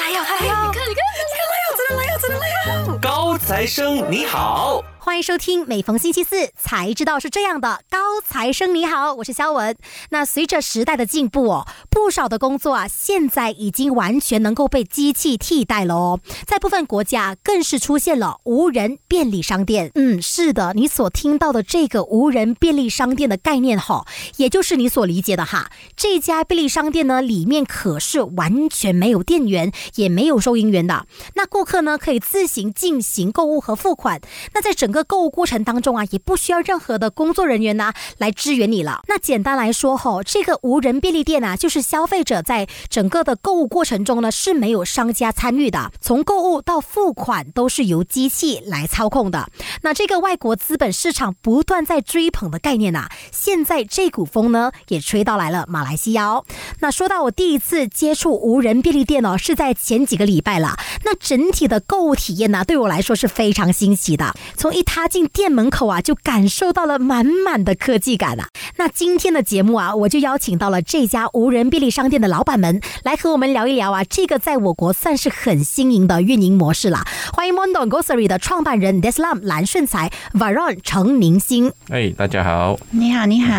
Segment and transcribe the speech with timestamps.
[0.00, 0.52] 来哟，来哟！
[0.66, 2.98] 你看，你看，你看来哟，真的来哟，真的来哟！
[3.00, 4.82] 高材生你好。
[5.04, 7.82] 欢迎收听，每逢星期四才知道是这样的。
[7.90, 9.76] 高材生你好，我是肖文。
[10.08, 16.20] 那随着时代的进步哦，不少的工作啊，现在已经完全能够被机器替代了哦。
[16.46, 19.90] 在部分国家，更是出现了无人便利商店。
[19.94, 24.06] 嗯，是的，你所听到的这个无人便利商店的概念哈，
[24.38, 25.70] 也就是你所理解的哈。
[25.94, 31.06] 这家便利商店呢，里面可是完全没有店员，也没有收银员的。
[31.34, 34.18] 那顾客呢，可以自行进行购物和付款。
[34.54, 39.02] 那在整个购物过程当中啊，也不需要任何的工作人员呢来支援你了。
[39.08, 49.48] 那简单来说哈，这个无人便利店啊，就是消费者在整个的购物过程中呢是没有商家参与的，从购物到付款都是由机器来操控的。
[49.82, 56.26] 那这个外国资本市场不断在追捧的概念呐，现在这股风呢也吹到来了马来西亚。
[56.26, 56.44] 哦。
[56.78, 60.76] 那说到我第一次接触无人便利店哦，是在前几个礼拜了。
[61.04, 64.32] 那整体的购物体验呢，对我来说是非常新奇的。
[64.56, 68.48] 从一踏进店门口啊，就感受到了满满的科技感啊。
[68.76, 77.04] 那今天的节目啊，我就邀请到了这家无人便利商店的老板们来和我们聊一聊啊，这个在我国算是很新颖的运营模式啦。
[77.32, 81.72] 欢迎 Mondo Grocery 的创办人 Deslam 蓝顺才，Varon 程明星。
[81.88, 83.54] 哎，大家好，你好，你好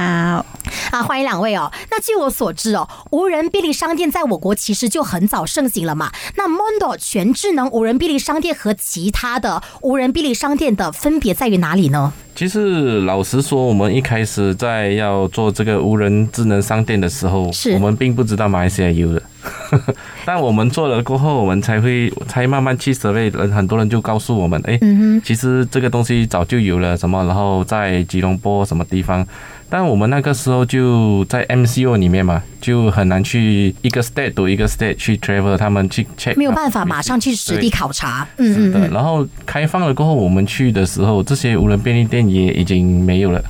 [0.92, 1.72] 啊，欢迎两位哦。
[1.90, 6.12] 那据我所知哦，无人便利商店在我国其实就很早盛行了嘛。
[6.36, 12.12] 那 Mondo 全智能无人便利商店和其他的无人便利商店的分分别在于哪里呢？
[12.36, 19.22] 其实老实说，我们一开始在要做这个无人智能商店的时候，我们并不知道马来西亚有的。
[20.26, 24.80] 但我们做了过后，我们才会才慢慢去设备人，很多人就告诉我们，哎，
[25.24, 29.26] 其实这个东西早就有了什么，然后在吉隆坡什么地方。
[29.68, 38.26] 但我们那个时候就在 MCO 里面嘛，就很难去一个 state 读一个 state 去 travel，他们去 check 没有办法马上去实地考察。
[38.38, 38.90] 嗯嗯。
[38.94, 43.44] 然后开放了过后，我们去的时候，这些无人便利店也已经没有了。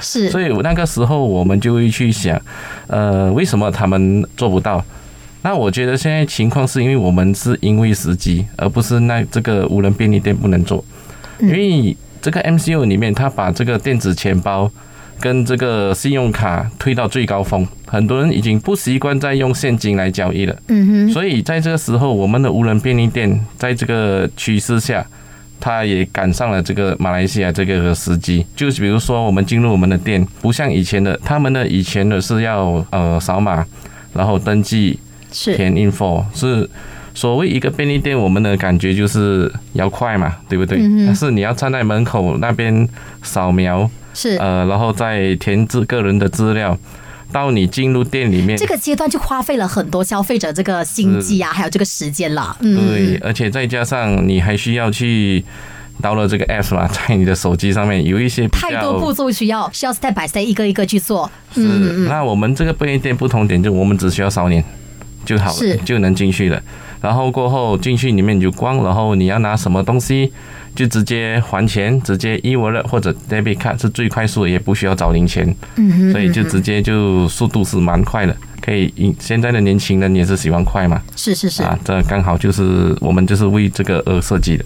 [0.00, 0.28] 是。
[0.32, 2.40] 所以那个时候我们就会去想，
[2.86, 4.82] 呃，为什么他们做不到？
[5.44, 10.84] 那我觉得现在情况是因为我们是因为时机，而不是那这个无人便利店不能做。
[11.38, 14.68] 因为这个 MCU 里面，他把这个电子钱包。
[15.20, 20.54] 跟这个信用卡推到最高峰，很多人已经不习惯再用现金来交易了。
[20.66, 25.06] 嗯哼，所以在这个时候，我们的无人便利店在这个趋势下，
[25.60, 28.44] 它也赶上了这个马来西亚这个时机。
[28.56, 33.64] 就是比如说，我们进入我们的店，不像以前的，他们的以前的是要呃扫码，
[34.12, 34.98] 然后登记，
[35.56, 36.68] 填 info，是
[37.14, 40.78] 所谓一个便利店，我们的感觉就是要快嘛，对不对？
[41.06, 42.88] 但是你要站在门口那边
[43.22, 43.90] 扫描。
[44.16, 46.78] 是呃，然后再填自个人的资料，
[47.32, 52.56] 到你进入店里面，这个阶段就花费了很多消费者这个心机啊，还有这个时间了。
[52.60, 55.44] 对，而且再加上你还需要去
[56.00, 61.28] 到了这个 app 嘛， 在你的手机上面有一些太多步骤需要需要 step by step 一个一个去做。
[61.52, 61.60] 是，
[62.08, 64.62] 那我们这个便利店不同点就我们只需要扫脸
[65.24, 66.62] 就好了，就能进去了。
[67.00, 70.32] 然后过后进去里面就光，然后你要拿什么东西。
[70.74, 78.92] 就直接还钱，直接 e wallet 或者 debit card 是最快速，也不需要找零钱，嗯所以就直接就速度是蛮快的，可以。
[79.20, 84.64] 现在的年轻人也是喜欢快嘛，是是是啊，这刚好就是我们就是为这个而设计的。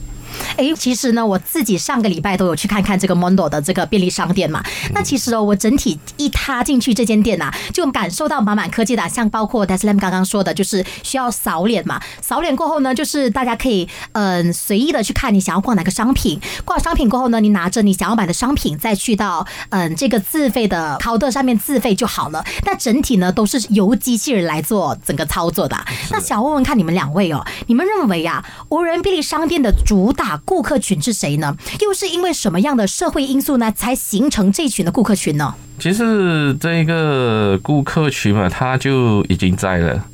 [0.56, 4.62] 哎，其实呢，我自己上个礼拜都有去看看这个 Mondo 的这个便利商店嘛。
[4.92, 12.00] 那其实哦，我整体一踏进去这间店呐，就感受到满满科技的，像包括 Deslam 刚刚说的，就是需要扫脸嘛。
[12.20, 22.44] 扫脸过后呢，就是大家可以嗯随意的去看你想要逛哪个商品，逛商品过后呢，你拿着你想要买的商品，再去到嗯这个自费的 counter 上面自费就好了。
[22.64, 25.76] 那整体呢都是由机器人来做整个操作的。
[26.10, 31.56] 那想问问看你们两位哦，你们认为呀，无人便利商店的主打顾客群是谁呢？
[31.80, 35.54] 又是因为什么样的社会因素呢，才形成这群的顾客群呢？
[35.78, 40.04] 其实这个顾客群嘛，他就已经在了。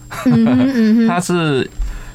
[1.09, 1.69] 他是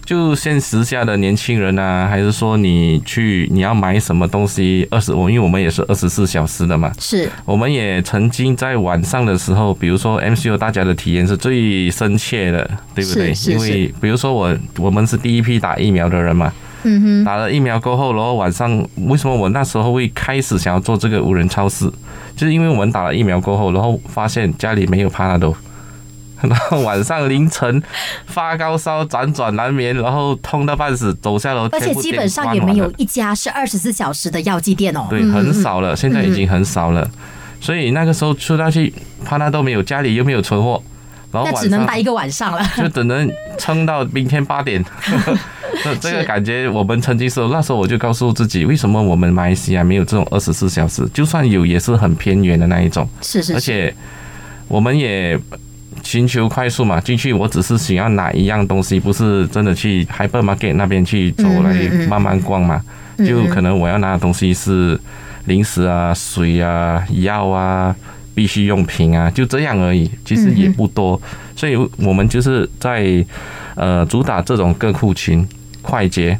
[0.05, 4.87] 就现时下的年轻人啊，还是说你去你要买什么东西？
[4.91, 13.33] 二十我因为我们也是二十四小时的嘛，是我们也曾经在晚上的时候，比如说 MCO，大家的体验是最深切的，对不对？
[13.47, 16.53] 因为比如说我我们是第一批打疫苗的人嘛。
[16.83, 21.91] 嗯哼，打了疫苗过后，然后晚上为什么我那时候会开始想要做这个无人超市？
[22.35, 25.53] 就是因为我们打了疫苗过后，然后发现家里没有帕拉多，
[26.41, 27.83] 然后晚上凌晨
[28.27, 35.07] 发高烧、辗转难眠，然后痛到半死，走下楼，而且基本上也没有一家是二十四小时的药剂店哦。
[35.09, 37.05] 对，很少了，现在已经很少了。
[37.59, 38.93] 所以那个时候出到去，
[39.25, 40.81] 帕那都没有，家里又没有存货。
[41.31, 44.83] 那只能待一个晚上了， 就只能撑到明天八点。
[45.83, 51.07] 这 这个感觉，我们曾经说，那时候我就告诉自己，为什么我们马来西亚没有这种二十四小时？
[51.13, 53.07] 就算有，也是很偏远的那一种。
[53.21, 53.93] 是是是，而且
[54.67, 55.39] 我们也
[56.03, 61.71] 寻求快速嘛，进去我只是想要拿一样东西，不是真的去 hypermarket 那边去走来
[62.07, 62.81] 慢慢逛嘛。
[62.85, 64.97] 嗯就可能我要拿的东西是
[65.43, 67.93] 零食啊、水啊、药啊、
[68.39, 71.21] 必需用品啊，就这样而已，其实也不多。
[71.57, 73.25] 所以我们就是在
[73.75, 75.45] 呃主打这种各户群
[75.81, 76.39] 快捷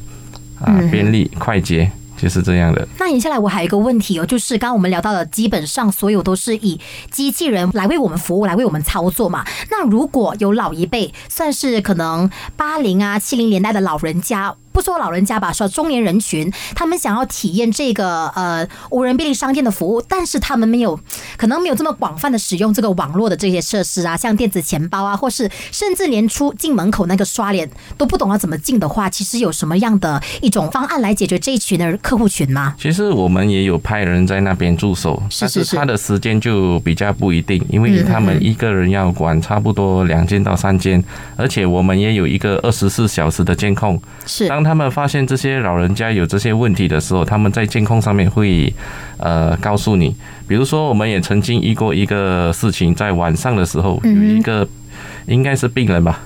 [0.61, 2.87] 啊嗯、便利、快捷，就是这样的。
[2.97, 6.79] 那接下来我还有一个问题哦，就是刚刚我们聊到的，基本上所有都是以
[7.11, 9.45] 机器人来为我们服务，来为我们操作嘛。
[9.69, 14.55] 那如果有老一辈，算是可能八零啊、七零年代的老人家。
[14.71, 20.99] 不说老人家吧，说中年人群，他们想要体验这个呃无人便利商店的服务，但是他们没有
[21.37, 32.75] 可能没有这么广泛的使用这个网络的这些设施啊，像电子钱包啊，或是甚至连出进门口那个刷脸都不懂要怎么进的话，其实有什么样的一种方案来解决这一群的客户群吗？
[32.79, 41.03] 其实我们也有派人在那边驻守，但是他的时间就比较不一定，因为他们一个人要管差不多两间到三间，
[41.35, 43.99] 而且我们也有一个二十四小时的监控。
[44.25, 48.73] 是当他们发现这些老人家有这些问题的时候，他们在监控上面会
[49.17, 50.13] 呃告诉你。
[50.49, 54.67] 比如说，我们也曾经遇过一个事情，在晚上的时候有一个
[55.27, 56.19] 应该是病人吧，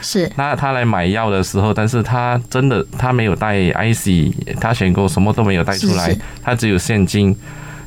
[0.00, 7.36] 是 那他来买药的时候，但是他真的他没有带 IC，他选购什么都没有带出来是是，他只有现金。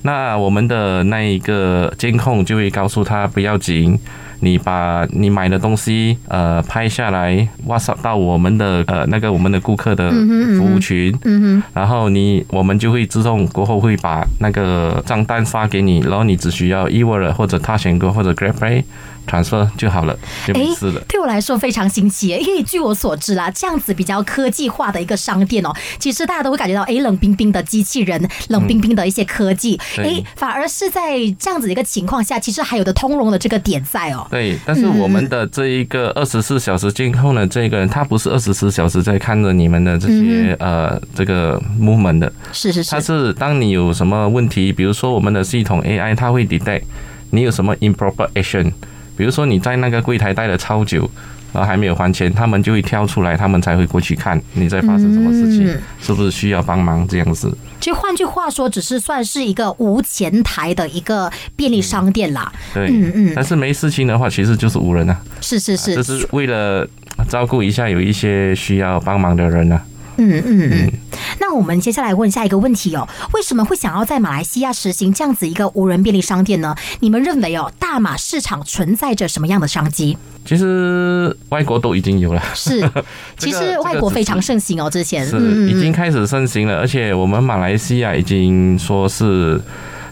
[0.08, 4.00] 那我们的那一个监控就会告诉他不要紧，
[4.40, 10.10] 你把你买的东西呃拍下来，WhatsApp 到我们的呃那个我们的顾客的
[10.58, 18.84] 服务群，嗯然后你我们就会自动过后会把那个账单发给你，然后你只需要 e w a l 或者他选购或者 GrabPay
[19.28, 21.02] transfer 就好了，就没事了。
[21.08, 30.06] 对我来说非常新奇耶，因为据我所知啦，这样子比较科技化的一个商店哦，其实大家都会感觉到，哎，冷冰冰的机器人，冷冰冰的一些科技，对。
[30.06, 34.26] 哎，反而是在这样子的一个情况下，其实还有的通融的这个点在哦。
[34.32, 42.92] 对，但是我们的这一个二十四小时监控的这个人，他不是二十四小时在看着你们的这些、呃这个 movement 的，是是是。
[42.92, 46.84] 他是，是当你有什么问题，比如说我们的系统 AI，它会 detect
[47.32, 48.72] 你有什么 improper action，
[49.18, 51.10] 比如说你在那个柜台待了超久。
[51.54, 57.50] 然后还没有还钱，他们就会跳出来，他们才会过去看你在发生什么事情，嗯是不是需要帮忙这样子。
[57.80, 62.52] 其实换句话说，只是算是一个无前台的一个便利商店啦。
[62.74, 66.86] 对，嗯嗯但是没事情的话，其实就是无人啊，是是是这，是为了
[67.30, 69.82] 照顾一下有一些需要帮忙的人啊。
[70.18, 70.92] 嗯嗯嗯。
[71.40, 76.76] 那我们接下来问下一个问题哦，为什么会想要在马来西亚实行这样子一个无人便利商店呢？
[77.00, 80.18] 你们认为哦，大马市场存在着什么样的商机？
[80.46, 82.90] 其实外国都已经有了，是，
[83.38, 89.62] 其实外国非常盛行哦，之前是嗯已经开始盛行了，而且我们马来西亚已经说是。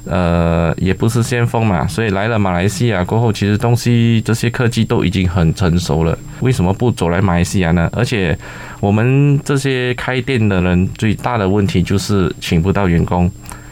[0.06, 6.18] 呃，也不是先锋嘛，所以来了马来西亚过后，其实东西这些科技都已经很成熟了。
[6.42, 7.90] 为什么不走来马来西亚呢？
[7.92, 8.38] 而且
[8.80, 13.30] 我们这些开店的人最大的问题就是请不到员工，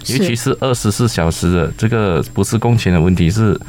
[0.08, 3.60] 尤其是二十四小时的，这个不是工钱的问题，是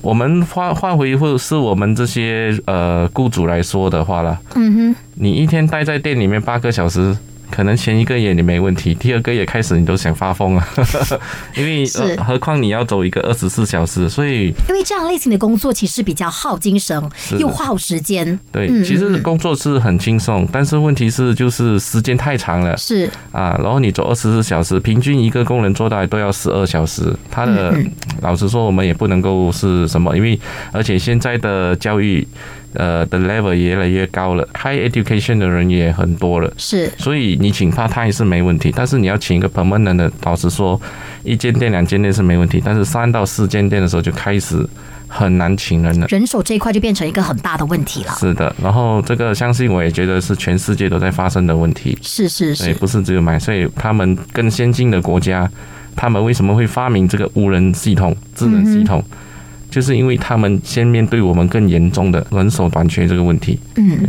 [0.00, 7.16] 我们换换回或是我们这些呃雇主来说的话啦，嗯哼，你一天待在店里面八个小时，
[7.52, 10.66] 可能前一个月你没问题，第二个月开始你都想发疯了，
[11.54, 12.02] 因为、是。
[12.02, 17.00] 呃、何况你要走一个二十四小时，所以因为这样类型的工作其实比较耗精神，
[17.38, 22.74] 又耗时间，对，嗯其实嗯工作是很轻松，但是问题是就是时间太长了。
[22.76, 23.08] 是。
[23.30, 27.90] 啊，然后你走二十四小时，平均一个工人做到都要十二小时，他的、嗯。
[28.22, 30.38] 老实说我们也不能够是什么，因为
[30.72, 32.26] 而且现在的教育
[32.74, 36.52] 呃的 level 也越来越高了，high education 的人也很多了。
[36.56, 40.80] 是，所以你请 part time 是没问题，但是你要请一个 permanent 的，老实说，
[41.22, 44.66] 一间店、两间店是没问题，但是三到四间店的时候就开始
[45.08, 46.06] 很难请人了。
[46.08, 48.12] 人手这一块就变成一个很大的问题了。
[48.18, 55.50] 是的，然后这个相信我也觉得是全世界都在发生的问题，是是对，是，不是只有买，所以他们更先进的国家，
[55.94, 59.04] 他们为什么会发明这个无人系统、智能系统？
[59.72, 63.58] 就是因为他们先面对我们更严重的人手短缺这个问题。
[63.76, 64.08] 嗯。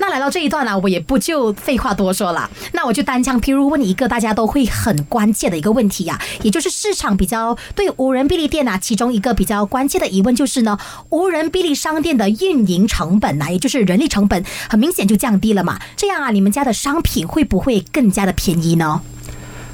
[0.00, 10.76] 那来到这一段呢、我也不就废话多说了，那我就单枪匹如问你一个大家都会很关切的一个问题呀、也就是市场比较对无人便利店啊，其中一个比较关切的疑问就是呢，
[11.10, 15.78] 无人便利商店的运营成本啊，也就是人力成本，很明显就降低了嘛。
[15.96, 19.00] 这样啊，你们家的商品会不会更加的便宜呢？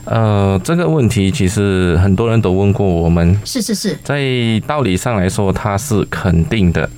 [0.05, 4.21] 呃，这个问题其实很多人都问过我们，是是是，在
[4.67, 6.89] 道理上来说，它是肯定的。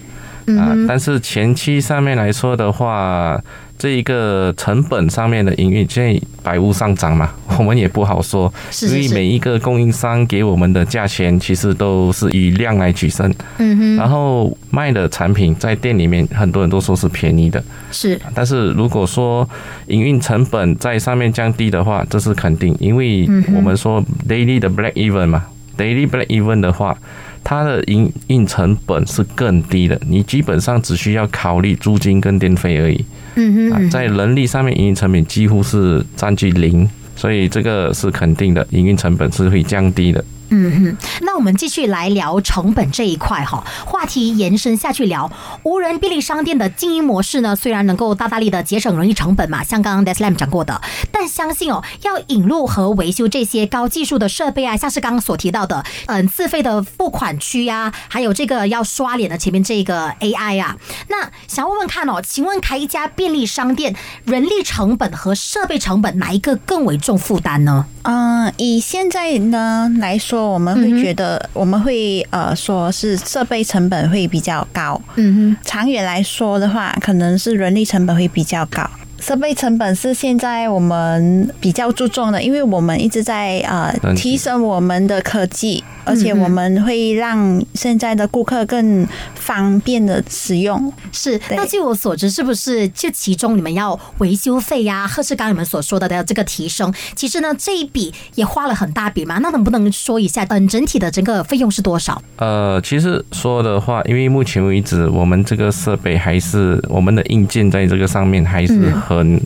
[0.59, 3.41] 啊，但是前期上面来说的话，
[3.79, 9.03] 这一个成本上面的营运，现在百物上涨嘛，我们也不好说，是是是。
[9.03, 18.21] 因为每一个供应商给我们的价钱其实都是以量来取胜，嗯哼，然后卖的产品在店里面很多人都说是便宜的，是。
[18.35, 19.49] 但是如果说
[19.87, 25.43] 营运成本在上面降低的话，这是肯定，因为我们说 daily 的 break even 嘛
[25.77, 26.97] ，daily break even 的话，
[27.45, 33.05] 它的营运成本是更低的，你基本上只需要考虑租金跟电费而已。
[33.37, 40.25] 嗯哼，啊，在人力上面营运成本几乎是占据零，所以这个是肯定的，营运成本是会降低的。
[40.57, 45.31] 嗯哼，那我们继续来聊成本这一块哈，话题延伸下去聊
[45.65, 50.81] 无人便利商店的经营模式呢，虽然能够大大力的节省人力成本嘛，像刚刚 Deslam 讲过的，
[51.11, 60.77] 但相信哦，要引入和维修这些高技术的设备啊，像是刚刚所提到的，嗯，自费的付款区呀、还有这个要刷脸的前面这个 AI 啊，
[61.09, 67.87] 那想问问看哦，请问开一家便利商店，人力成本和设备成本哪一个更为重负担呢？
[68.05, 75.01] 嗯，以现在呢来说，我们会觉得我们会呃说是设备成本会比较高。
[75.17, 78.89] 嗯哼长远来说的话，可能是人力成本会比较高。
[79.25, 90.93] 设备成本是现在我们比较注重的，因为我们一直在呃提升我们的科技，而且我们会让现在的顾客更方便的使用。
[91.11, 99.39] 是，那据我所知，是不是就其中你们要维修费呀，或是刚刚你们所说的的这个提升，其实呢这一笔也花了很大笔嘛？
[99.39, 102.21] 那能不能说一下，嗯，整体的整个费用是多少？
[102.37, 109.41] 呃，其实说的话，因为目前为止，我们这个设备还是我们的硬件在这个上面还是很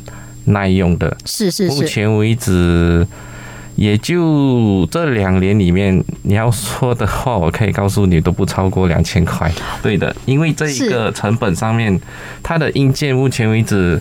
[0.45, 1.17] 耐用的。
[1.25, 3.07] 是是是，目前为止，
[3.77, 9.51] 也就这两年里面，你要说的话，我可以告诉你都不超过两千块。
[9.83, 12.01] 对的，因为这一个成本上面，
[12.43, 14.01] 它的硬件目前为止，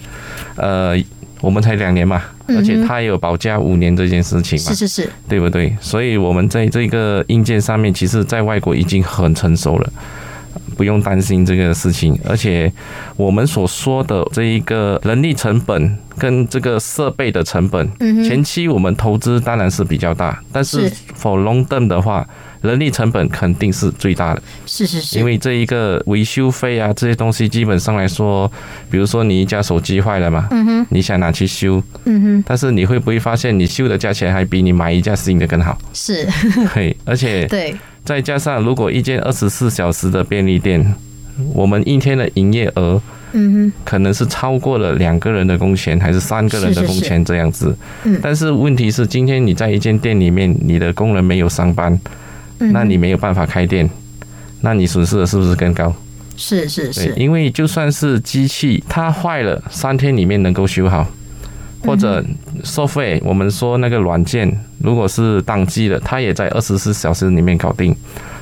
[0.56, 0.98] 呃，
[1.42, 5.76] 我们才两年嘛，而且它也有保价五年这件事情嘛是，是是，对不对？
[5.80, 9.94] 所以我们在这个硬件上面，其实在外国已经很成熟了。
[10.76, 12.72] 不用担心这个事情，而且
[13.16, 20.96] 我们所说的这一个人力成本跟这个设备的成本，嗯前期我们投资当然是比较大，但是是。
[21.20, 22.28] for long term 的话，
[22.62, 28.52] 人力成本肯定是最大的，是是是，因为这一个维修费啊这些东西，基本上来说，
[28.92, 30.86] 比如说你一家手机坏了嘛，嗯哼。
[30.90, 35.78] 你想拿去修，嗯哼，但是你会不会发现你修的价钱还比你买一架新的更好？
[35.92, 36.28] 是。
[36.74, 37.76] 嘿，而且对，
[38.08, 40.96] 再加上，如果一间二十四小时的便利店，
[41.54, 43.02] 我们一天的营业额
[43.34, 43.74] 嗯哼。
[43.84, 47.76] 可能是超过了两个人的工钱，还是三个人的工钱这样子。
[48.06, 48.18] 嗯。
[48.24, 52.00] 但是问题是，今天你在一间店里面，你的工人没有上班，
[52.60, 53.90] 哼，那你没有办法开店，
[54.62, 55.94] 那你损失的是不是更高？
[56.38, 61.06] 是是对，是，因为就算是机器它坏了，三天里面能够修好，
[61.82, 62.24] 或者
[62.64, 67.96] 收费，我们说那个软件，如果是宕机的，它也在二十四小时里面搞定。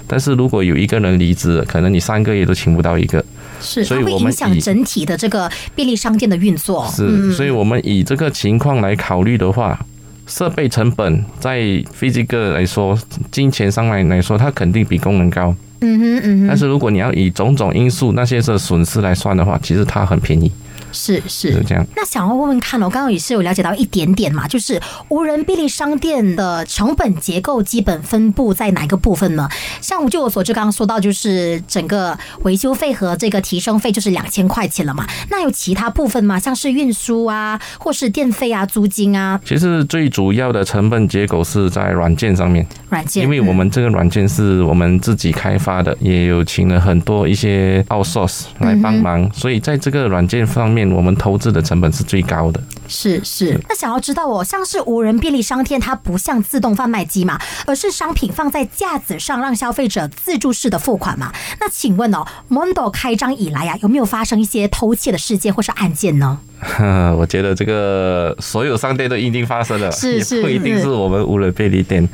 [0.08, 3.24] 但是如果有一个人离职，可能你三个月都请不到一个。
[3.60, 6.88] 是，所以会影响我们以整体的这个便利商店的运作。
[6.89, 9.80] 是，所以我们以这个情况来考虑的话，
[10.27, 11.60] 设备成本在
[12.00, 12.96] physical 来说，
[13.32, 15.56] 金钱上来来说，它肯定比功能高。
[15.82, 20.51] 嗯哼嗯哼，但是如果你要以种种因素那些是损失来算的话，其实它很便宜，
[20.95, 21.85] 是是是这样。
[21.95, 29.49] 那想要问问看哦，刚刚也是有了解到一点点嘛，就是无人便利商店的成本结构基本分布在哪个部分呢？
[29.81, 35.05] 像我就我所知，刚刚说到就是整个维修费和这个提升费就是两千块钱了嘛。
[35.29, 36.39] 那有其他部分吗？
[36.39, 43.23] 像是运输啊，或是电费啊、租金啊、其实最主要的成本结构是在软件上面，软件？
[43.23, 52.62] 因为我们这个软件是我们自己开发的，也有请了很多一些 outsource 来帮忙，所以在这个软件方面，我们投资的成本是最高的。
[52.88, 61.34] 是是，那想要知道哦，像是无人便利商店，它不像自动贩卖机嘛，而是商品放在架子上，让消费者自助式的付款嘛。
[61.60, 66.39] 那请问哦，Mondo 开张以来呀、有没有发生一些偷窃的事件或是案件呢？
[67.17, 72.07] 我觉得这个所有商店都一定发生了，是是也不一定是我们无人便利店。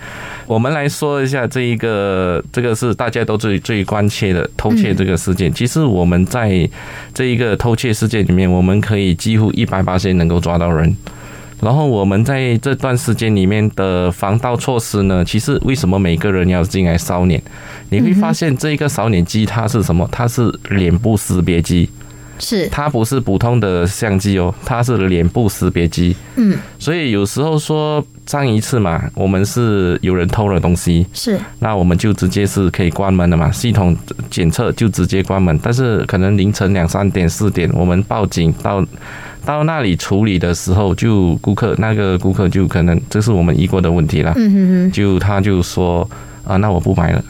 [0.48, 5.54] 我们来说一下这一个，这个是大家都最最关切的偷窃这个事件。
[5.54, 6.70] 其实我们在
[7.14, 10.94] 这一个偷窃事件里面，我们可以几乎一百八十能够抓到人。
[11.62, 17.42] 然后我们在这段时间里面的防盗措施呢，其实为什么每个人要进来扫脸？
[17.90, 20.10] 你会发现这一个扫脸机它是什么？
[20.12, 21.88] 它是脸部识别机。
[22.42, 26.14] 是，它不是普通的相机哦，它是脸部识别机。
[26.36, 33.96] 嗯，所以有时候说上一次嘛，我们是有人偷了东西，是，那我们就直接是可以关门的嘛，系统
[34.30, 35.58] 检测就直接关门。
[35.62, 38.84] 但是可能凌晨两三点、四点，我们报警到
[39.46, 46.10] 到那里处理的时候，就顾客那个顾客就可能这是我们遇过的问题了，嗯哼哼，就他就说
[46.44, 47.24] 啊，那我不买了。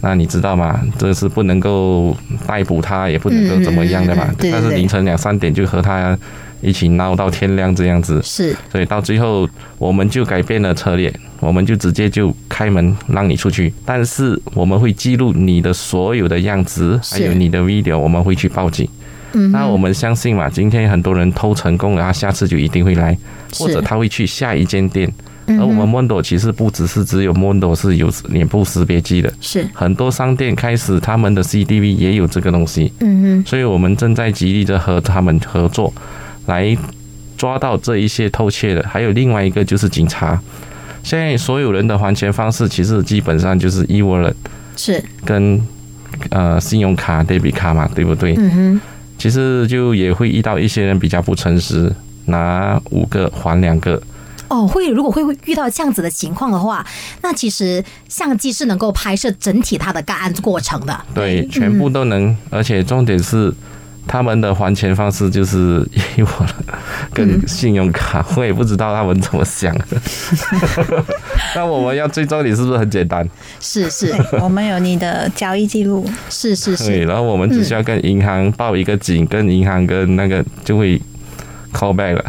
[0.00, 0.80] 那你知道吗？
[0.98, 4.36] 这是不能够逮捕他，也不能够怎么样的嘛嗯嗯嗯。
[4.38, 6.16] 对对但是凌晨两三点就和他
[6.60, 9.48] 一起闹到天亮这样子，是，所以到最后
[9.78, 18.88] 我们就改变了策略，我们就直接就开门让你出去，但是我们会记录你的所有的样子，还有你的 video，我们会去报警。
[19.32, 23.16] 嗯，那我们相信嘛，今天很多人偷成功了，他下次就一定会来，
[23.58, 25.12] 或者他会去下一间店。
[25.48, 35.92] 嗯而我们 Mondo 其实不只是只有 Mondo 是有脸部识别机的，是，很多商店开始他们的 CDV 也有这个东西，嗯哼，所以我们正在极力的和他们合作，
[36.46, 36.76] 来
[37.36, 38.82] 抓到这一些偷窃的。
[38.88, 40.40] 还有另外一个就是警察，
[41.04, 44.34] 现在所有人的还钱方式其实基本上就是 e-wallet
[44.76, 45.60] 是，跟
[46.30, 48.34] 呃信用卡、debit 卡嘛，对不对？
[48.36, 48.80] 嗯哼，
[49.16, 54.02] 其实就也会遇到一些人比较不诚实，拿五个还两个。
[54.48, 56.84] 哦，会如果会会遇到这样子的情况的话，
[57.22, 60.98] 那其实相机是能够拍摄整体它的干案过程的。
[61.14, 63.52] 对，全部都能，而且重点是
[64.06, 65.84] 他们的还钱方式就是
[66.16, 66.46] 以我
[67.12, 69.84] 跟信用卡，我也不知道他们怎么想的。
[71.56, 73.28] 那我们要追踪你是不是很简单？
[73.60, 81.00] 是是 我们有你的交易记录，是是对，是，然后我们只需要跟银行报一个警，跟银行跟那个就会
[81.76, 82.24] call back 了。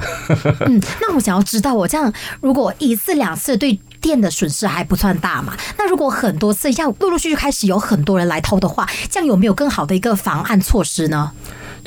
[0.68, 2.12] 嗯，那我想要知道，我这样
[2.42, 5.56] 如果一次两次对店的损失还不算大嘛？
[5.78, 11.32] 那如果很多次要陆陆续续开始有很多人来偷的话，这样有没有更好的一个防案措施呢？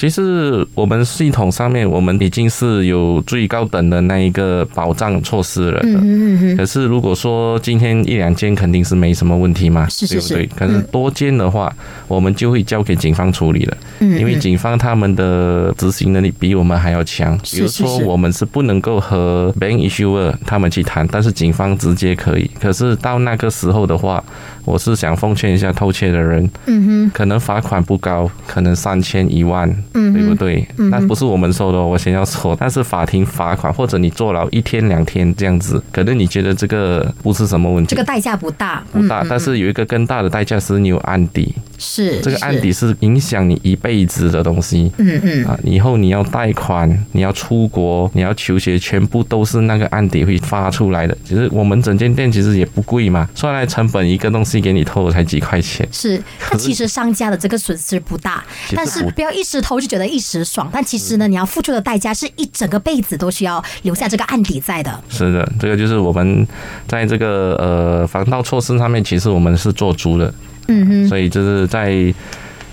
[0.00, 5.90] 其实我们系统上面，我们已经是有最高等的那一个保障措施了的。
[5.90, 10.47] 嗯嗯嗯可是如果说今天一两间肯定是没什么问题嘛，是是对不对？
[10.57, 11.71] 可是多间的话，
[12.09, 17.38] 我们就会交给警方处理了，嗯，因为警方他们的执行能力比我们还要强。
[17.45, 22.51] 是比如说，是是我们是不能够和 bank issuer 他们去谈，但是警方直接可以。
[22.59, 24.25] 可是到那个时候的话，
[24.64, 30.66] 我是想奉劝一下偷窃的人，嗯哼，可能罚款不高，可能三千一万，嗯对不对？
[30.76, 39.26] 嗯那不是我们收的哦，我先要说，但是法庭罚款或者你坐牢一天两天这样子，可能你觉得这个不是什么问题，这个代价不大，不大，嗯。
[39.29, 44.93] 但是有一个更大的代价是你有案底，是这个案底，是影响你一辈子的东西。
[44.99, 51.16] 嗯嗯，啊，以后你要贷款，你要出国，你要求学，全部都是那个案底会发出来的。
[51.25, 55.88] 其实我们整间店其实也不贵嘛，算来成本一个东西给你偷才几块钱。
[55.90, 56.23] 是。
[56.53, 58.45] 那其实商家的这个损失不大，
[58.77, 65.03] 但是不要一时偷就觉得一时爽，但其实呢，你要付出的代价是一整个辈子都需要留下这个案底在的。
[65.09, 66.47] 是的，这个就是我们
[66.87, 70.33] 在这个呃防盗措施上面，其实我们是做足的，
[70.70, 72.14] 嗯哼，所以就是在。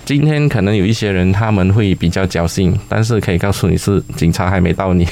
[0.04, 5.06] 今天可能有一些人他们会比较侥幸，但是可以告诉你是警察还没到你。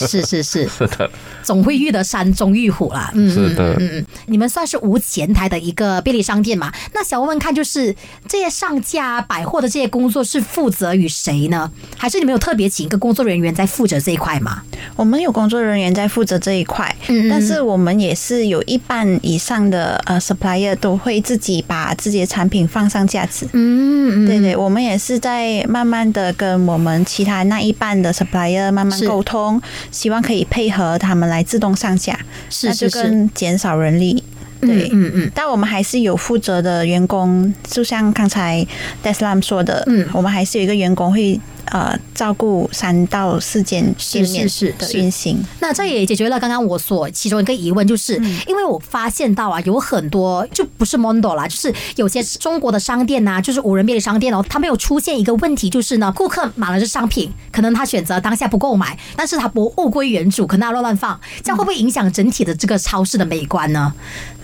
[0.00, 1.10] 是是是，是 的，
[1.44, 3.12] 总会遇得山中遇虎啦。
[3.14, 6.72] 嗯，是的嗯你们算是无前台的一个便利商店嘛？
[6.92, 7.94] 那想问问看，就是
[8.26, 11.70] 这些上架百货的这些工作是负责于谁呢？
[11.96, 14.62] 还是你们有特别请一个工作人员在负责这一块吗？
[14.96, 23.46] 我们有工作人员在负责这一块，嗯嗯但是我们也是有一半以上的呃 supplier 都会自己把自己的产品放上架子。
[23.52, 32.18] 嗯对对，我们也是在慢慢的跟我们其他那一半的 supplier 慢慢沟通，希望可以配合他们来自动上架，
[32.50, 34.22] 是那就是是，更减少人力。
[34.60, 35.30] 对，嗯嗯。
[35.34, 38.66] 但我们还是有负责的员工，就像刚才
[39.02, 40.08] Deslam 说的，嗯。
[40.12, 45.44] 我们还是有一个员工会呃照顾三到四间是店面的是是是运行。
[45.60, 48.14] 那这也解决了刚刚我所其中一个疑问，就是
[48.46, 63.92] 因为我发现到啊，有很多就不是 Mondo 啦，就是有些中国的商店呐、就是无人便利商店哦，他们有出现一个问题，就是呢，顾客买了这商品，可能他选择当下不购买，但是他不物归原主，可能他乱乱放，这样会不会影响整体的这个超市的美观呢？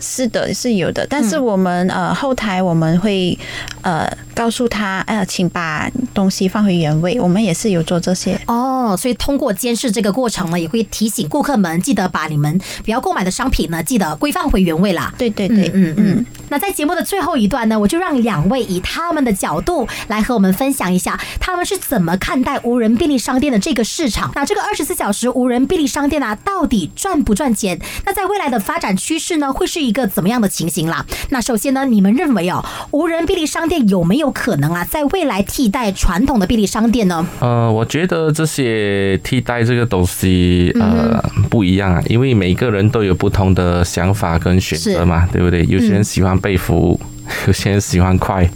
[0.00, 3.38] 是的，是有的，但是嗯我们、呃后台我们会
[3.82, 8.40] 呃告诉他，呃，请把东西放回原位，我们也是有做这些。
[8.46, 15.12] 哦，所以通过监视这个过程呢，也会提醒顾客们记得把你们不要购买的商品呢，记得归放回原位啦。
[15.18, 16.26] 对对对，嗯嗯嗯。
[16.48, 24.32] 那在节目的最后一段呢，我就让两位以他们的角度来和我们分享一下，他们是怎么看待无人便利商店的这个市场。
[24.34, 27.78] 那这个二十四小时无人便利商店啊，到底赚不赚钱？
[28.06, 31.04] 那在未来的发展趋势呢，会是一个怎么样的情形啦？
[31.28, 37.26] 那首先呢，你们认为哦，无人便利商店有没有可能啊，在未来替代传统的便利商店呢？
[37.40, 45.64] 呃，我觉得这些替代这个东西呃不一样啊，因为每个人都有不同的想法跟选择嘛，对不对？
[45.66, 47.00] 有些人喜欢被服务，
[47.46, 48.48] 有些人喜欢快。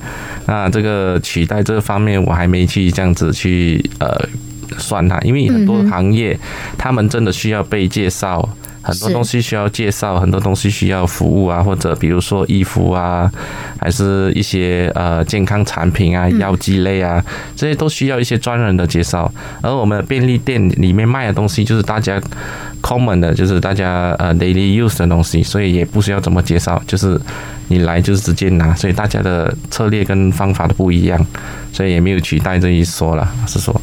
[0.46, 4.28] 那这个取代这方面，我还没去这样子去呃
[4.78, 6.38] 算它，因为很多行业
[6.76, 8.48] 他们真的需要被介绍。
[8.84, 13.30] 很多东西需要介绍，很多东西需要服务啊，或者比如说衣服啊，
[13.80, 17.24] 还是一些呃健康产品啊、药剂类啊，
[17.56, 19.32] 这些都需要一些专人的介绍。
[19.62, 22.20] 而我们便利店里面卖的东西就是大家
[22.82, 27.18] common 的，就是大家呃 daily use 的东西，所以也不需要怎么介绍，就是
[27.68, 31.18] 你来就是直接拿，所以大家的策略跟方法都不一样，
[31.72, 33.80] 所以也没有取代这一说了，是说。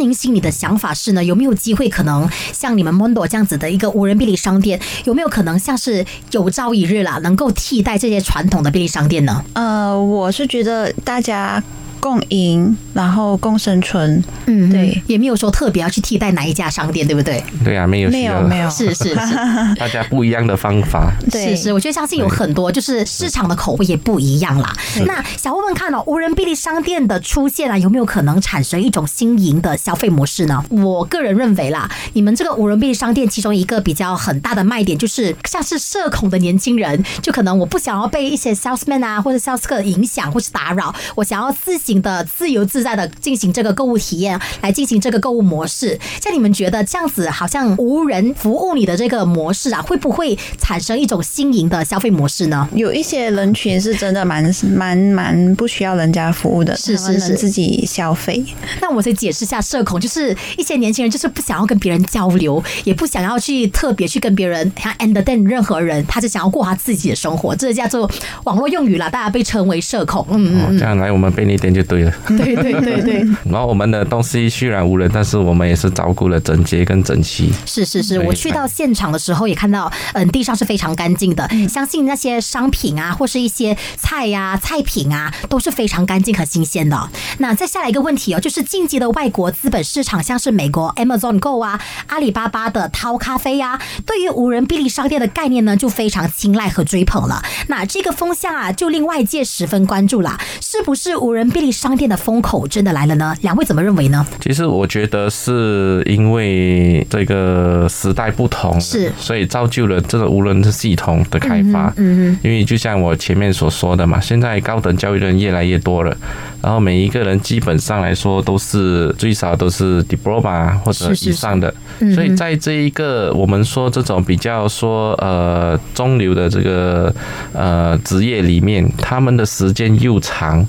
[0.00, 1.22] 您心里的想法是呢？
[1.22, 9.44] 有没有机会可能像你们 Mondo 这样子的一个无人便利商店，有没有可能像是有朝一日啦，能够替代这些传统的便利商店呢？
[9.52, 11.62] 呃，我是觉得大家。
[12.00, 17.42] 共赢，然后共生存，嗯，对，也没有说特别要去替代哪一家商店，对不对？
[17.64, 19.14] 对啊，没有，没有，没有，是是是，
[19.78, 24.74] 大家不一样的方法，是是，我觉得相信有很多，就是市场的口味也不一样啦。
[25.06, 30.64] 那想问问看哦，无人便利商店的出现啊，有没有可能产生一种新颖的消费模式呢？
[30.70, 45.98] 我个人认为啦，你们这个无人便利商店其中一个比较很大的卖点，就是像是社恐的年轻人，就可能我不想要被一些 salesman 啊或者 sales 客影响或是打扰，我想要自行的自由自在的进行这个购物体验，来进行这个购物模式。
[46.20, 52.68] 像你们觉得这样子，好像无人服务你的这个模式啊，会不会产生一种新颖的消费模式呢？
[52.74, 58.44] 有一些人群是真的蛮蛮蛮不需要人家服务的，是是是，自己消费。
[58.80, 67.56] 那我再解释一下，社恐就是一些年轻人就是不想要跟别人交流，也不想要去特别去跟别人像 entertain 任何人，他就想要过他自己的生活。
[67.56, 68.10] 这叫做
[68.44, 70.26] 网络用语了，大家被称为社恐。
[70.30, 72.12] 嗯嗯嗯，这样来我们被你点就对了。
[72.28, 77.52] 对对对对， 然后我们的东西虽然无人，但是我们也是照顾了整洁跟整齐。
[77.66, 81.48] 是是是，我去到现场的时候也看到，嗯，地上是非常干净的。
[81.68, 87.10] 相信那些商品啊，或是一些菜呀、菜品啊，都是非常干净和新鲜的。
[87.38, 97.42] 那再下来一个问题哦，就是晋级的外国资本市场，像是美国 Amazon Go 啊、阿里巴巴的淘咖啡呀，对于无人便利商店的概念呢，就非常青睐和追捧了。
[97.68, 102.20] 那这个风向啊，就令外界十分关注了，是不是无人便利商店的？
[102.20, 103.34] 风口真的来了呢？
[103.40, 104.26] 两位怎么认为呢？
[104.42, 111.90] 其实我觉得是因为这个时代不同，是所以造就了这个无人的系统的开发。
[111.96, 116.14] 嗯嗯，因为就像我前面所说的嘛，现在高等教育的人越来越多了，
[116.60, 121.72] 然后每一个人基本上来说都是最少都是 diploma 或者以上的，
[122.14, 127.10] 所以在这一个我们说这种比较说呃中流的这个
[127.54, 130.66] 呃职业里面，他们的时间又长。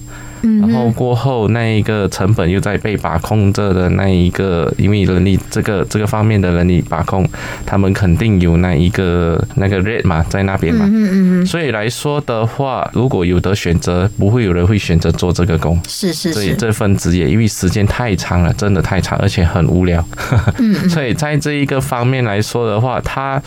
[0.59, 7.27] 然后过后那一个成本又在被把控着的那一个，因为人力这个这个方面的人力把控，
[7.65, 10.85] 他们肯定有那一个那个 rate 嘛，在那边嘛。
[10.87, 11.45] 嗯嗯嗯。
[11.45, 15.79] 所以来说的话，如果有的选择，不会有人会选择做这个工。
[15.87, 16.33] 是是是。
[16.33, 20.03] 所以这份职业，因为时间太长了，真的太长，而且很无聊。
[20.57, 20.89] 嗯。
[20.89, 23.39] 所以在这一个方面来说的话，他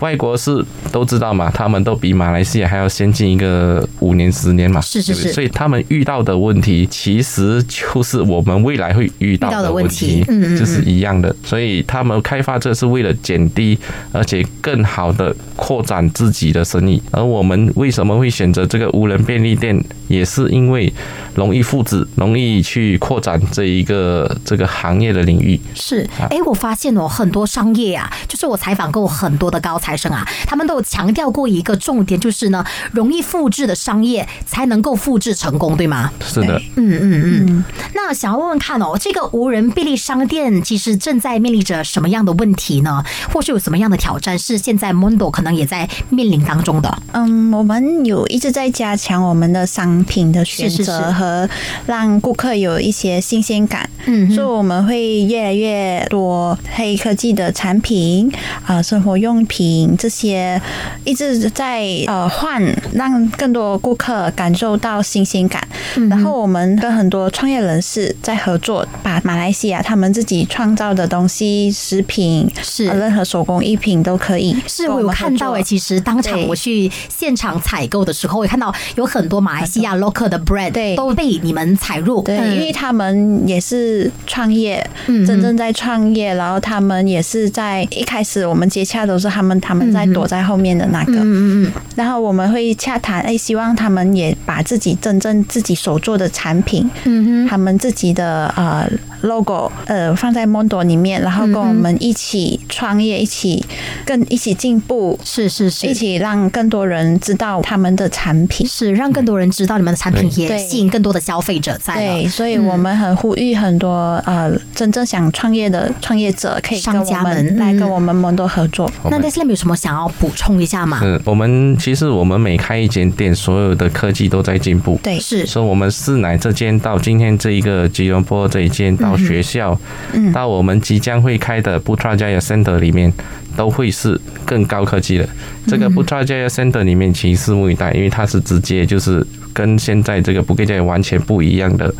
[0.00, 4.80] 外国是都知道嘛，他们都比马来西亚还要先进一个五年十年嘛。
[4.82, 5.32] 是是是。
[5.32, 6.33] 所以他们遇到的。
[6.36, 10.24] 问题其实就是我们未来会遇到的问题，
[10.58, 11.34] 就是一样的。
[11.44, 13.78] 所以他们开发这是为了减低，
[14.12, 17.02] 而且更好的扩展自己的生意。
[17.10, 20.92] 而我们为什么会选择这个无人便利店，也是因为
[21.34, 25.58] 容易复制，容易去扩展这一个这个行业的领域。
[25.74, 36.10] 是，哎，我发现哦，很多商业啊，就是我采访过很多的高材生啊，他们都有强调过一个重点，就是呢，容易复制的商业才能够复制成功，对吗？
[36.24, 37.64] 是的，嗯嗯嗯。
[37.94, 43.04] 那想要问问看哦，这个无人便利商店其实正在面临着什么样的问题呢？
[43.32, 46.98] 或是有什么样的挑战是现在 Mondo 可能也在面临当中的？
[47.12, 51.48] 嗯，我们有一直在加强我们的商品的选择和
[51.86, 53.88] 让顾客有一些新鲜感。
[54.06, 58.30] 嗯，所以我们会越来越多黑科技的产品
[58.66, 60.60] 啊，生活用品这些
[61.04, 65.66] 一直在呃换，让更多顾客感受到新鲜感。
[66.14, 72.88] 然后我们跟很多创业人士在合作，把马来西亚他们自己创造的东西、食品是。
[72.88, 74.56] 呃任何手工艺品都可以。
[74.66, 80.94] 是我有看到哎、其实当场我去现场采购的时候，我看到有很多马来西亚 local 的 brand 对。
[80.94, 82.54] 都被你们采入，对，嗯。
[82.54, 97.48] 因为他们也是创业，嗯真正在创业，然后他们也是在一开始我们接洽都是他们他们在躲在后面的那个，嗯嗯嗯，然后我们会洽谈，哎，希望他们也把自己真正自己所做的产品，嗯哼。
[97.48, 98.88] 他们自己的呃
[99.22, 103.64] logo 呃放在 Mondo 里面，然后跟我们一起创业，一起
[104.04, 108.66] 更一起进步，是是是，一起让更多人知道他们的产品。
[108.66, 118.90] 是让更多人知道你们的产品，也对吸引更多的消费者在对，所以我们很呼吁很多呃真正想创业的创业者，可以跟我们来跟我们 Mondo 合作。
[119.10, 121.00] 那 Deslam 有什么想要补充一下吗？
[121.02, 124.98] 嗯，我们其实我们每开一间店，所有的科技都在进步。
[125.02, 125.46] 对，是。
[125.46, 129.78] 所以，我们四奶这间到今天这一个吉隆坡这一间，到学校，
[130.12, 133.12] 嗯到我们即将会开的 Putrajaya Center 里面，
[133.56, 135.28] 都会是更高科技的。
[135.68, 141.94] 这个 Putrajaya Center 里面其实拭目以待，因为它是直接就是跟现在这个 b u k 完全不一样的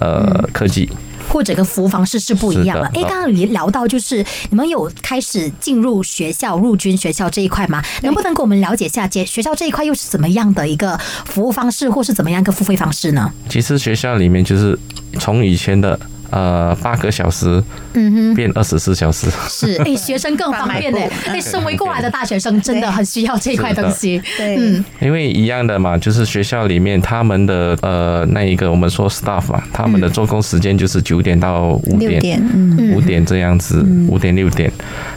[0.00, 0.88] 呃科技。
[1.32, 2.86] 或者跟服务方式是不一样的。
[2.88, 7.82] 哎，刚刚你聊到就是你们有开始进入学校、入军学校这一块吗？
[8.02, 13.32] 能不能给我们了解一下，接学校这一块又是怎么样的一个服务方式，或是怎么样一个付费方式呢？
[13.48, 14.78] 其实学校里面就是
[15.18, 17.62] 从以前的呃八个小时，
[17.94, 18.34] 嗯哼。
[18.34, 19.26] 变二十四小时。
[19.48, 20.98] 是，哎，学生更方便呢。
[21.26, 24.20] 哎，身为过来的大学生，真的很需要这一块东西。
[24.36, 24.56] 对。
[24.56, 34.72] 嗯，因为一样的嘛，就是学校里面他们的呃那一个我们说 staff 嘛，他们的做工时间就是九点到五点，六点，嗯，五点这样子，五点六点。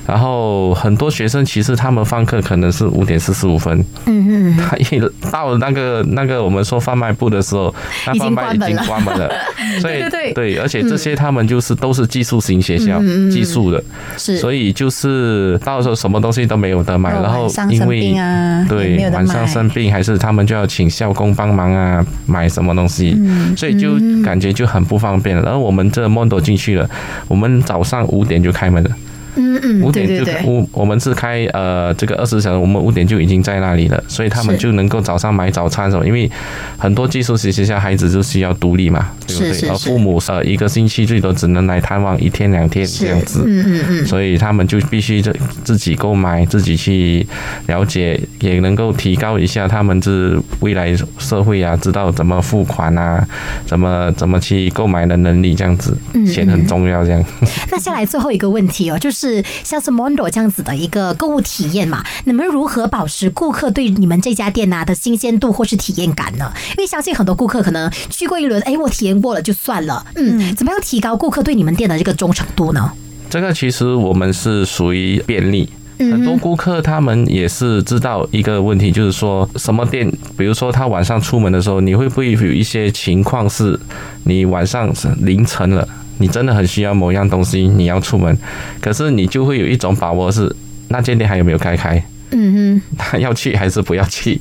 [0.05, 7.73] 然后很多学生其实他们放课可能是五点四十五分，嗯嗯，他一到了那个那个我们说贩卖部的时候，
[8.05, 9.27] 那已经贩卖已经关门了。
[9.27, 10.57] 关门了，所以 对对对。
[10.57, 12.99] 而且这些他们就是都是技术型学校，
[13.29, 13.83] 寄宿的，
[14.17, 25.39] 是，所以就是到时候什么东西都没有得买，然后因为啊，对晚上生病，还是他们就要请校工帮忙啊，买什么东西，嗯所以就感觉就很不方便。
[25.43, 26.89] 然后我们这 Mondo 进去了，
[27.27, 28.89] 我们早上五点就开门了，
[29.35, 36.29] 嗯嗯，五点就五，我们是开呃这个二十小时，我们五点就已经在那里了，所以他们就能够早上买早餐什么，因为
[36.77, 39.49] 很多寄宿学学校孩子就需要独立嘛，对不对？
[39.49, 39.89] 而是是是。
[39.89, 47.25] 父母呃一个星期最多只能来探望一天两天这样子，嗯嗯嗯，所以他们就必须自自己购买，自己去
[47.67, 53.25] 了解，也能够提高一下他们是未来社会啊，知道怎么付款啊，
[53.65, 55.95] 怎么怎么去购买的能力，这样子，
[56.25, 57.23] 钱很重要，这样。
[57.71, 59.24] 那下来最后一个问题哦，就是
[59.63, 66.51] 像是 Mondo 这样子的一个购物体验嘛，你们如何保持顾客对你们这家店呐、的新鲜度或是体验感呢？
[66.77, 72.91] 因为相信很多顾客可能去过一轮，哎，我体验过了就算了，嗯，怎么样提高顾客对你们店的这个忠诚度呢？
[73.29, 75.69] 这个其实我们是属于便利。
[75.97, 83.79] 很多顾客他们也是知道一个问题，就是说什么店，比如说他晚上出门的时候，你会不会有一些情况是，
[84.25, 88.37] 你晚上凌晨了，你真的很需要某样东西，你要出门，
[88.81, 90.53] 可是你就会有一种把握是
[90.89, 92.03] 那间店还有没有开开，
[92.35, 94.39] 嗯哼他 要去还是不要去？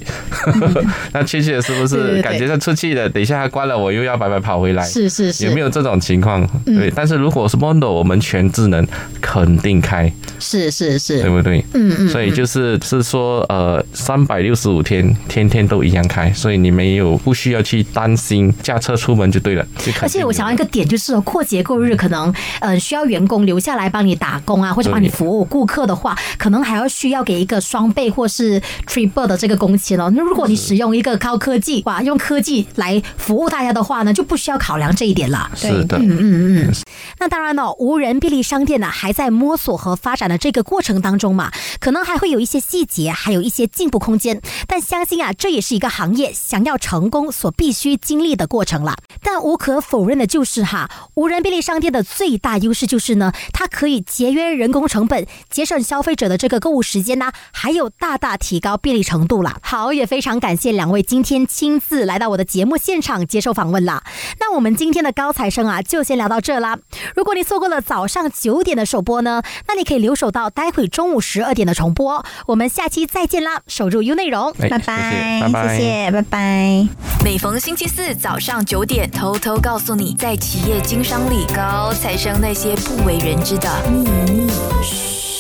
[1.13, 3.09] 那去去了是不是感觉他出去了？
[3.09, 4.85] 等一下他关了，我又要白白跑回来，？
[4.85, 6.47] 是是是，有没有这种情况？
[6.67, 8.87] 对，但是如果是 Mondo，我们全智能
[9.21, 11.65] 肯定开，是是是，对不对？
[11.75, 19.65] 嗯嗯，所以就是是说，呃，三百六十五天，天天都一样开，所以你没有不需要去担心驾车出门就对了。
[20.03, 30.11] 而且我想要一个点，就是哦过节过日可能呃需要员工留下来帮你打工啊，或者帮你服务顾客的话，可能还要需要给一个双倍或是 triple 的这个工钱哦。
[30.15, 35.51] 那如果你使用一个高科技哇，用科技来服务大家的话呢，就不需要考量这一点了。
[35.55, 36.75] 是的，嗯嗯嗯。
[37.19, 44.41] 那当然哦，无人便利商店呢还在摸索和发展的这个过程当中嘛，可能还会有一些细节，还有一些进步空间。
[44.67, 48.97] 但相信啊，这也是一个行业想要成功所必须经历的过程了。
[49.23, 57.33] 但无可否认的就是哈，无人便利商店的最大优势就是呢，它可以节约人工成本，节省消费者的这个购物时间呐、
[57.65, 59.57] 还有大大提高便利程度啦。
[59.63, 64.05] 好，也非常感谢两位今天亲自来到我的节目现场接受访问啦。
[64.39, 66.77] 那我们今天的高材生啊，就先聊到这啦。
[67.17, 72.23] 如果你错过了早上九点的首播呢，那你可以留守到待会中午十二点的重播。
[72.49, 74.53] 我们下期再见啦，守住 U 内容。
[74.59, 76.89] 哎拜谢谢拜，拜拜，谢谢，拜拜。
[77.25, 84.51] 每逢星期四早上九点，偷偷告诉你，在企业经商里，高材生那些不为人知的秘密。
[84.83, 85.34] 嘘。